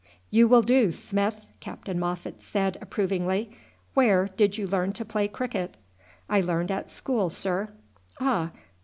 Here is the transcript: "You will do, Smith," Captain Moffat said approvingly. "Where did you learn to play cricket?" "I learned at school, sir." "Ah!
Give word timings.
"You 0.31 0.47
will 0.47 0.63
do, 0.63 0.89
Smith," 0.91 1.45
Captain 1.59 1.99
Moffat 1.99 2.41
said 2.41 2.75
approvingly. 2.81 3.51
"Where 3.93 4.29
did 4.35 4.57
you 4.57 4.65
learn 4.65 4.93
to 4.93 5.05
play 5.05 5.27
cricket?" 5.27 5.77
"I 6.27 6.41
learned 6.41 6.71
at 6.71 6.89
school, 6.89 7.29
sir." 7.29 7.69
"Ah! 8.19 8.49